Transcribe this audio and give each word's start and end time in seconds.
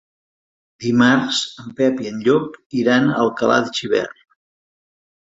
Dimarts 0.85 1.41
en 1.63 1.75
Pep 1.81 2.01
i 2.05 2.09
en 2.11 2.17
Llop 2.29 2.57
iran 2.85 3.11
a 3.13 3.19
Alcalà 3.27 3.59
de 3.69 3.75
Xivert. 3.81 4.19